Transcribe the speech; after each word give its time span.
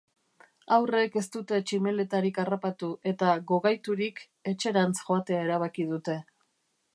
Haurrek 0.75 1.17
ez 1.19 1.23
dute 1.35 1.59
tximeletarik 1.71 2.39
harrapatu 2.43 2.89
eta, 3.11 3.35
gogaiturik, 3.53 4.23
etxerantz 4.53 4.97
joatea 5.11 5.45
erabaki 5.47 5.87
dute. 5.93 6.19